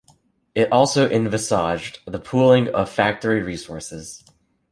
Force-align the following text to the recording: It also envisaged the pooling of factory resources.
It 0.55 0.71
also 0.71 1.07
envisaged 1.07 1.99
the 2.07 2.17
pooling 2.17 2.69
of 2.69 2.89
factory 2.89 3.43
resources. 3.43 4.23